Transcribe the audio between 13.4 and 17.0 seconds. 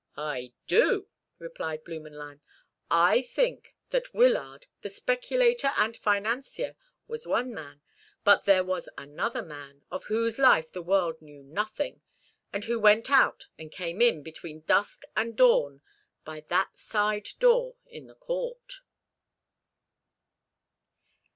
and came in between dusk and dawn by that